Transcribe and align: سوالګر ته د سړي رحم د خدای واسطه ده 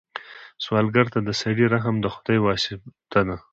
سوالګر 0.63 1.05
ته 1.13 1.19
د 1.27 1.29
سړي 1.41 1.65
رحم 1.73 1.95
د 2.01 2.05
خدای 2.13 2.37
واسطه 2.41 3.21
ده 3.27 3.37